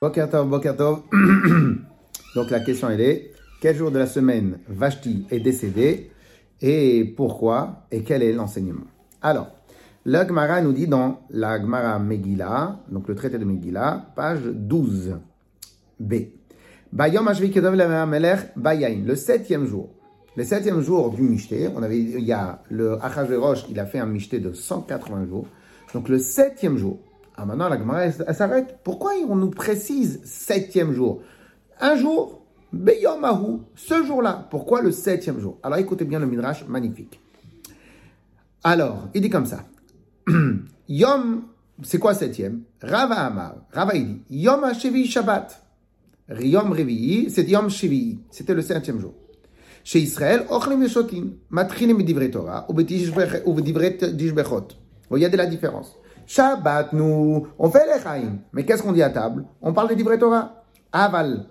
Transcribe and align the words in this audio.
Bokertov, 0.00 0.48
Bokertov. 0.48 1.02
Donc 2.36 2.50
la 2.50 2.60
question 2.60 2.88
elle 2.88 3.00
est, 3.00 3.32
quel 3.60 3.74
jour 3.74 3.90
de 3.90 3.98
la 3.98 4.06
semaine 4.06 4.60
Vashti 4.68 5.26
est 5.28 5.40
décédé 5.40 6.12
et 6.60 7.04
pourquoi 7.16 7.84
et 7.90 8.04
quel 8.04 8.22
est 8.22 8.32
l'enseignement? 8.32 8.86
Alors, 9.22 9.48
la 10.04 10.24
Gemara 10.24 10.60
nous 10.62 10.72
dit 10.72 10.86
dans 10.86 11.22
la 11.30 11.60
Gemara 11.60 11.98
Megillah, 11.98 12.78
donc 12.88 13.08
le 13.08 13.16
traité 13.16 13.38
de 13.38 13.44
Megillah, 13.44 14.12
page 14.14 14.44
12, 14.44 15.16
B. 15.98 16.14
Bayom 16.92 17.28
Bayain, 18.56 19.02
le 19.04 19.16
septième 19.16 19.66
jour. 19.66 19.90
Le 20.36 20.44
septième 20.44 20.80
jour 20.80 21.10
du 21.10 21.22
Mishté, 21.22 21.68
on 21.74 21.82
avait, 21.82 21.98
il 21.98 22.20
y 22.20 22.32
a 22.32 22.62
le 22.70 23.02
Achashverosh, 23.04 23.64
il 23.68 23.80
a 23.80 23.86
fait 23.86 23.98
un 23.98 24.06
Mishté 24.06 24.38
de 24.38 24.52
180 24.52 25.26
jours. 25.26 25.48
Donc 25.92 26.08
le 26.08 26.20
septième 26.20 26.76
jour. 26.76 27.00
Ah 27.40 27.46
maintenant 27.46 27.68
la 27.68 27.78
Gemara 27.78 28.06
elle, 28.06 28.34
s'arrête. 28.34 28.80
Pourquoi 28.82 29.12
on 29.28 29.36
nous 29.36 29.50
précise 29.50 30.20
septième 30.24 30.92
jour? 30.92 31.22
Un 31.80 31.94
jour, 31.94 32.44
Beyomahu, 32.72 33.60
ce 33.76 34.04
jour-là. 34.04 34.48
Pourquoi 34.50 34.82
le 34.82 34.90
septième 34.90 35.38
jour? 35.38 35.56
Alors 35.62 35.78
écoutez 35.78 36.04
bien 36.04 36.18
le 36.18 36.26
Midrash, 36.26 36.66
magnifique. 36.66 37.20
Alors, 38.64 39.08
il 39.14 39.20
dit 39.20 39.30
comme 39.30 39.46
ça. 39.46 39.64
Yom, 40.88 41.44
c'est 41.84 42.00
quoi 42.00 42.12
septième? 42.14 42.62
Rava 42.82 43.14
Amar. 43.14 43.54
Rava 43.72 43.94
il 43.94 44.06
dit 44.06 44.22
Yom 44.30 44.64
Hashevi 44.64 45.06
Shabbat. 45.06 45.62
Yom 46.40 46.72
Revi'i, 46.72 47.30
c'est 47.30 47.48
Yom 47.48 47.70
Shevi. 47.70 48.18
C'était 48.32 48.54
le 48.54 48.62
septième 48.62 48.98
jour. 48.98 49.14
Chez 49.84 50.00
Israël, 50.00 50.44
Ochlim 50.50 50.82
Yeshotim. 50.82 51.34
Matrinim 51.50 51.96
Bidivre 51.96 52.28
Torah, 52.32 52.66
ou 52.68 52.74
Bidivre 52.74 53.22
Dishbechot. 54.12 54.60
Vous 54.60 55.08
voyez 55.08 55.28
la 55.30 55.46
différence. 55.46 55.94
Shabbat, 56.27 56.93
nous, 56.93 57.47
on 57.59 57.69
fait 57.69 57.85
les 57.85 58.01
chaim. 58.01 58.37
Mais 58.53 58.65
qu'est-ce 58.65 58.81
qu'on 58.81 58.93
dit 58.93 59.03
à 59.03 59.09
table 59.09 59.45
On 59.61 59.73
parle 59.73 59.89
des 59.89 59.95
livrets 59.95 60.17
Torah. 60.17 60.63
Aval. 60.91 61.45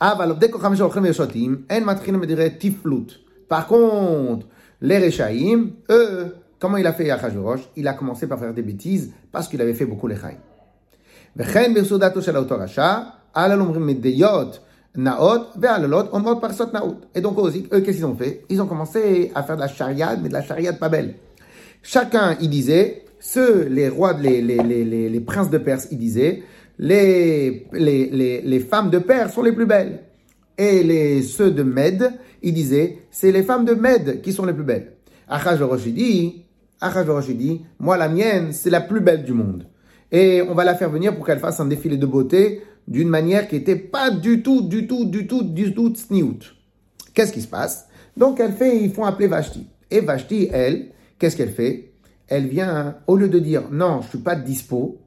Aval, 0.00 0.38
dès 0.38 0.48
qu'on 0.48 0.58
Ochlim 0.58 1.06
Yeshotim, 1.06 1.64
en 1.70 1.80
Matrinim 1.82 2.20
Bidivre 2.20 2.58
Tiflut. 2.58 3.06
Par 3.48 3.66
contre, 3.66 4.46
les 4.80 4.98
Rechaim, 4.98 5.70
eux, 5.90 6.36
comment 6.58 6.76
il 6.76 6.86
a 6.86 6.92
fait 6.92 7.06
Yachashverosh 7.06 7.70
Il 7.76 7.88
a 7.88 7.94
commencé 7.94 8.26
par 8.26 8.38
faire 8.38 8.54
des 8.54 8.62
bêtises 8.62 9.12
parce 9.32 9.48
qu'il 9.48 9.60
avait 9.60 9.74
fait 9.74 9.86
beaucoup 9.86 10.06
les 10.06 10.16
chaim. 10.16 10.36
וכן 11.36 11.74
בסעודתו 11.74 12.22
של 12.22 12.36
אותו 12.36 12.54
רשע, 12.58 12.96
הלל 13.34 13.60
אומרים 13.60 13.86
מדיות 13.86 14.58
Naot, 14.96 15.54
Ve'alalot, 15.60 16.08
Omot 16.12 16.40
Parsot 16.40 16.72
Naot. 16.72 16.96
Et 17.14 17.20
donc, 17.20 17.38
eux, 17.38 17.80
qu'est-ce 17.80 17.96
qu'ils 17.98 18.06
ont 18.06 18.16
fait 18.16 18.44
Ils 18.48 18.60
ont 18.60 18.66
commencé 18.66 19.30
à 19.34 19.44
faire 19.44 19.54
de 19.54 19.60
la 19.60 19.68
chariade, 19.68 20.18
mais 20.22 20.28
de 20.28 20.32
la 20.32 20.42
chariade 20.42 20.78
pas 20.78 20.88
belle. 20.88 21.14
Chacun, 21.82 22.36
il 22.40 22.50
disait, 22.50 23.04
ceux, 23.25 23.69
les 23.69 23.87
rois, 23.87 24.11
les, 24.19 24.41
les, 24.41 24.57
les, 24.57 25.09
les, 25.09 25.19
princes 25.21 25.49
de 25.49 25.57
Perse, 25.57 25.87
ils 25.91 25.97
disaient, 25.97 26.43
les, 26.77 27.67
les, 27.71 28.41
les, 28.41 28.59
femmes 28.59 28.89
de 28.89 28.99
Perse 28.99 29.33
sont 29.33 29.43
les 29.43 29.53
plus 29.53 29.65
belles. 29.65 30.01
Et 30.57 30.83
les, 30.83 31.21
ceux 31.21 31.49
de 31.49 31.63
Med, 31.63 32.11
ils 32.41 32.53
disaient, 32.53 32.97
c'est 33.11 33.31
les 33.31 33.43
femmes 33.43 33.63
de 33.63 33.75
Med 33.75 34.21
qui 34.21 34.33
sont 34.33 34.45
les 34.45 34.51
plus 34.51 34.65
belles. 34.65 34.91
Achashverosh, 35.29 35.85
dit, 35.85 36.43
dit, 37.35 37.61
moi, 37.79 37.95
la 37.95 38.09
mienne, 38.09 38.51
c'est 38.51 38.69
la 38.69 38.81
plus 38.81 38.99
belle 38.99 39.23
du 39.23 39.31
monde. 39.31 39.67
Et 40.11 40.41
on 40.41 40.53
va 40.53 40.65
la 40.65 40.75
faire 40.75 40.89
venir 40.89 41.15
pour 41.15 41.25
qu'elle 41.25 41.39
fasse 41.39 41.61
un 41.61 41.65
défilé 41.65 41.95
de 41.95 42.05
beauté 42.05 42.61
d'une 42.89 43.07
manière 43.07 43.47
qui 43.47 43.55
n'était 43.55 43.77
pas 43.77 44.11
du 44.11 44.43
tout, 44.43 44.63
du 44.67 44.85
tout, 44.85 45.05
du 45.05 45.27
tout, 45.27 45.43
du 45.43 45.73
tout 45.73 45.95
sniout. 45.95 46.39
Qu'est-ce 47.13 47.31
qui 47.31 47.41
se 47.41 47.47
passe? 47.47 47.87
Donc 48.17 48.41
elle 48.41 48.51
fait, 48.51 48.83
ils 48.83 48.91
font 48.91 49.05
appeler 49.05 49.27
Vashti. 49.27 49.65
Et 49.89 50.01
Vashti, 50.01 50.49
elle, 50.51 50.89
qu'est-ce 51.17 51.37
qu'elle 51.37 51.53
fait? 51.53 51.92
Elle 52.33 52.47
vient, 52.47 52.95
au 53.05 53.15
lieu 53.15 53.29
de 53.29 53.37
dire 53.37 53.65
non, 53.71 54.01
je 54.01 54.09
suis 54.09 54.17
pas 54.17 54.33
dispo, 54.33 54.97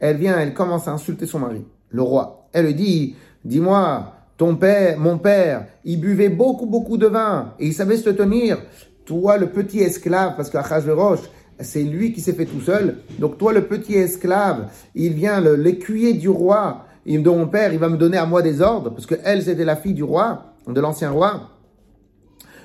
elle 0.00 0.16
vient, 0.16 0.38
elle 0.38 0.54
commence 0.54 0.88
à 0.88 0.92
insulter 0.92 1.26
son 1.26 1.40
mari, 1.40 1.66
le 1.90 2.00
roi. 2.00 2.48
Elle 2.54 2.64
lui 2.64 2.74
dit, 2.74 3.16
dis-moi, 3.44 4.14
ton 4.38 4.56
père, 4.56 4.98
mon 4.98 5.18
père, 5.18 5.66
il 5.84 6.00
buvait 6.00 6.30
beaucoup, 6.30 6.64
beaucoup 6.64 6.96
de 6.96 7.06
vin 7.06 7.52
et 7.58 7.66
il 7.66 7.74
savait 7.74 7.98
se 7.98 8.08
tenir. 8.08 8.56
Toi, 9.04 9.36
le 9.36 9.50
petit 9.50 9.80
esclave, 9.80 10.32
parce 10.34 10.48
qu'Achashverosh, 10.48 11.20
c'est 11.60 11.82
lui 11.82 12.14
qui 12.14 12.22
s'est 12.22 12.32
fait 12.32 12.46
tout 12.46 12.62
seul. 12.62 13.00
Donc 13.18 13.36
toi, 13.36 13.52
le 13.52 13.66
petit 13.66 13.96
esclave, 13.96 14.70
il 14.94 15.12
vient, 15.12 15.42
l'écuyer 15.42 16.14
du 16.14 16.30
roi, 16.30 16.86
de 17.04 17.18
mon 17.28 17.48
père, 17.48 17.74
il 17.74 17.80
va 17.80 17.90
me 17.90 17.98
donner 17.98 18.16
à 18.16 18.24
moi 18.24 18.40
des 18.40 18.62
ordres, 18.62 18.88
parce 18.88 19.04
que 19.04 19.16
elle, 19.24 19.42
c'était 19.42 19.66
la 19.66 19.76
fille 19.76 19.92
du 19.92 20.04
roi, 20.04 20.54
de 20.66 20.80
l'ancien 20.80 21.10
roi. 21.10 21.50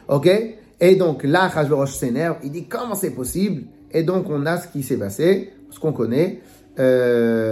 Ok? 0.08 0.30
Et 0.80 0.96
donc 0.96 1.26
là, 1.26 1.52
Hachverosh 1.54 1.96
s'énerve, 1.96 2.38
il 2.42 2.54
dit 2.54 2.68
comment 2.70 2.96
c'est 2.96 3.12
possible? 3.12 3.64
Et 3.92 4.04
donc 4.04 4.30
on 4.30 4.46
a 4.46 4.58
ce 4.58 4.68
qui 4.68 4.84
s'est 4.84 4.98
passé, 4.98 5.54
ce 5.70 5.80
qu'on 5.80 5.94
connaît. 5.94 6.42
Euh, 6.80 7.44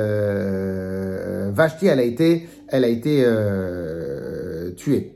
Vashti, 1.52 1.88
elle 1.88 2.00
a 2.00 2.04
été, 2.04 2.48
elle 2.68 2.84
a 2.84 2.88
été 2.88 3.24
euh, 3.26 4.72
tuée. 4.72 5.16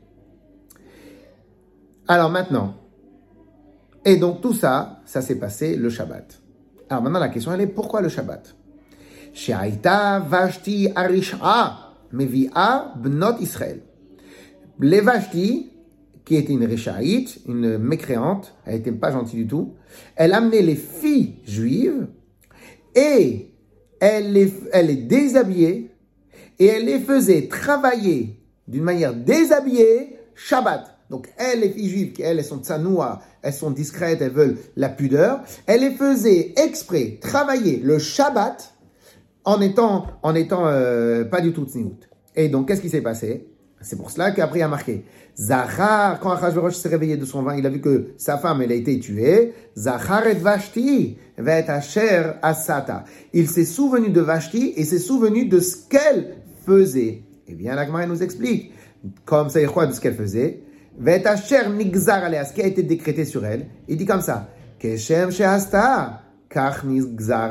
Alors 2.08 2.30
maintenant, 2.30 2.74
et 4.04 4.16
donc 4.16 4.40
tout 4.40 4.54
ça, 4.54 5.00
ça 5.04 5.22
s'est 5.22 5.38
passé 5.38 5.76
le 5.76 5.90
Shabbat. 5.90 6.40
Alors 6.88 7.02
maintenant 7.04 7.20
la 7.20 7.28
question 7.28 7.52
elle 7.52 7.60
est 7.60 7.68
pourquoi 7.68 8.00
le 8.00 8.08
Shabbat? 8.08 8.56
Mevi'a 12.12 12.94
Bnot. 12.96 13.36
Les 14.80 15.00
Vashti, 15.00 15.69
qui 16.30 16.36
était 16.36 16.52
une 16.52 16.64
Rishaïte, 16.64 17.40
une 17.48 17.76
mécréante, 17.78 18.54
elle 18.64 18.74
n'était 18.74 18.92
pas 18.92 19.10
gentille 19.10 19.40
du 19.40 19.48
tout, 19.48 19.74
elle 20.14 20.32
amenait 20.32 20.62
les 20.62 20.76
filles 20.76 21.34
juives 21.44 22.06
et 22.94 23.50
elle 23.98 24.32
les, 24.32 24.54
elle 24.70 25.08
déshabillait 25.08 25.90
et 26.60 26.66
elle 26.66 26.84
les 26.84 27.00
faisait 27.00 27.48
travailler 27.48 28.38
d'une 28.68 28.84
manière 28.84 29.12
déshabillée 29.12 30.18
Shabbat. 30.36 30.98
Donc, 31.10 31.28
elles, 31.36 31.62
les 31.62 31.70
filles 31.70 31.88
juives, 31.88 32.12
elles, 32.20 32.44
sont 32.44 32.58
tsanoua, 32.58 33.22
elles 33.42 33.52
sont 33.52 33.72
discrètes, 33.72 34.22
elles 34.22 34.30
veulent 34.30 34.58
la 34.76 34.88
pudeur, 34.88 35.40
elle 35.66 35.80
les 35.80 35.96
faisait 35.96 36.54
exprès 36.64 37.18
travailler 37.20 37.80
le 37.82 37.98
Shabbat 37.98 38.72
en 39.42 39.60
étant, 39.60 40.06
en 40.22 40.36
étant 40.36 40.68
euh, 40.68 41.24
pas 41.24 41.40
du 41.40 41.52
tout 41.52 41.64
tsniout. 41.64 41.98
Et 42.36 42.48
donc, 42.48 42.68
qu'est-ce 42.68 42.82
qui 42.82 42.88
s'est 42.88 43.00
passé? 43.00 43.48
C'est 43.82 43.96
pour 43.96 44.10
cela 44.10 44.30
qu'après 44.32 44.58
il 44.58 44.62
a 44.62 44.68
marqué 44.68 45.04
Zachar, 45.38 46.20
quand 46.20 46.32
Achashverosh 46.32 46.74
s'est 46.74 46.90
réveillé 46.90 47.16
de 47.16 47.24
son 47.24 47.42
vin, 47.42 47.56
il 47.56 47.64
a 47.64 47.70
vu 47.70 47.80
que 47.80 48.08
sa 48.18 48.36
femme, 48.36 48.60
elle 48.60 48.72
a 48.72 48.74
été 48.74 48.98
tuée. 48.98 49.54
Zachar 49.76 50.26
et 50.26 50.34
Vashti, 50.34 51.16
asher 51.38 52.32
asata. 52.42 53.04
Il 53.32 53.48
s'est 53.48 53.64
souvenu 53.64 54.10
de 54.10 54.20
Vashti 54.20 54.74
et 54.76 54.84
s'est 54.84 54.98
souvenu 54.98 55.46
de 55.46 55.60
ce 55.60 55.76
qu'elle 55.88 56.36
faisait. 56.66 57.22
Eh 57.48 57.54
bien, 57.54 57.74
l'Agmara 57.74 58.06
nous 58.06 58.22
explique, 58.22 58.72
comme 59.24 59.48
ça, 59.48 59.64
quoi 59.64 59.86
de 59.86 59.92
ce 59.92 60.00
qu'elle 60.00 60.14
faisait. 60.14 60.62
asher 61.24 61.70
nigzar 61.70 62.22
ce 62.46 62.52
qui 62.52 62.60
a 62.60 62.66
été 62.66 62.82
décrété 62.82 63.24
sur 63.24 63.44
elle. 63.46 63.66
Il 63.88 63.96
dit 63.96 64.06
comme 64.06 64.20
ça. 64.20 64.50
Keshem 64.78 65.30
sheasta, 65.30 66.20
kach 66.50 66.84
nigzar 66.84 67.50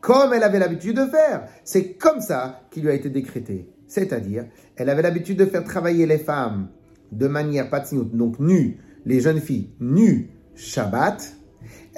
comme 0.00 0.32
elle 0.34 0.42
avait 0.42 0.58
l'habitude 0.58 0.96
de 0.96 1.06
faire. 1.06 1.48
C'est 1.64 1.94
comme 1.94 2.20
ça 2.20 2.60
qu'il 2.70 2.82
lui 2.82 2.90
a 2.90 2.94
été 2.94 3.08
décrété. 3.08 3.68
C'est-à-dire, 3.92 4.46
elle 4.76 4.88
avait 4.88 5.02
l'habitude 5.02 5.36
de 5.36 5.44
faire 5.44 5.64
travailler 5.64 6.06
les 6.06 6.16
femmes 6.16 6.68
de 7.10 7.28
manière 7.28 7.68
patsinoute, 7.68 8.16
donc 8.16 8.40
nues, 8.40 8.78
les 9.04 9.20
jeunes 9.20 9.40
filles 9.40 9.68
nues, 9.80 10.30
Shabbat. 10.54 11.36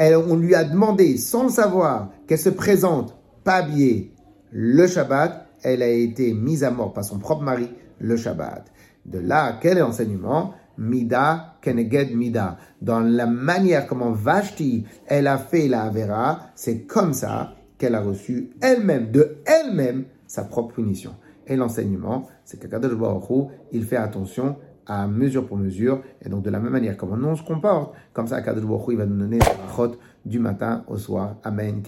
On 0.00 0.34
lui 0.34 0.56
a 0.56 0.64
demandé, 0.64 1.16
sans 1.18 1.44
le 1.44 1.50
savoir, 1.50 2.10
qu'elle 2.26 2.40
se 2.40 2.48
présente 2.48 3.16
pas 3.44 3.58
habillée 3.58 4.12
le 4.50 4.88
Shabbat. 4.88 5.46
Elle 5.62 5.82
a 5.82 5.88
été 5.88 6.34
mise 6.34 6.64
à 6.64 6.72
mort 6.72 6.92
par 6.92 7.04
son 7.04 7.20
propre 7.20 7.44
mari 7.44 7.68
le 8.00 8.16
Shabbat. 8.16 8.72
De 9.06 9.20
là, 9.20 9.60
quel 9.62 9.78
est 9.78 9.80
l'enseignement? 9.80 10.52
Mida 10.76 11.58
keneged 11.62 12.16
mida. 12.16 12.58
Dans 12.82 12.98
la 12.98 13.26
manière 13.26 13.86
comment 13.86 14.10
Vashti, 14.10 14.84
elle 15.06 15.28
a 15.28 15.38
fait 15.38 15.68
la 15.68 15.82
Avera, 15.82 16.40
c'est 16.56 16.86
comme 16.86 17.12
ça 17.12 17.54
qu'elle 17.78 17.94
a 17.94 18.00
reçu 18.00 18.50
elle-même, 18.60 19.12
de 19.12 19.36
elle-même, 19.46 20.06
sa 20.26 20.42
propre 20.42 20.74
punition. 20.74 21.14
Et 21.46 21.56
l'enseignement, 21.56 22.28
c'est 22.44 22.58
qu'Akadosh 22.60 22.94
Baruch 22.94 23.48
il 23.72 23.84
fait 23.84 23.96
attention 23.96 24.56
à 24.86 25.06
mesure 25.06 25.46
pour 25.46 25.56
mesure, 25.56 26.02
et 26.22 26.28
donc 26.28 26.42
de 26.42 26.50
la 26.50 26.58
même 26.58 26.72
manière 26.72 26.96
comment 26.96 27.16
on 27.28 27.36
se 27.36 27.42
comporte, 27.42 27.94
comme 28.12 28.26
ça 28.26 28.36
Akadosh 28.36 28.64
Baruch 28.64 28.84
il 28.88 28.96
va 28.96 29.06
nous 29.06 29.18
donner 29.18 29.38
la 29.38 29.98
du 30.24 30.38
matin 30.38 30.84
au 30.88 30.96
soir. 30.96 31.36
Amen. 31.42 31.82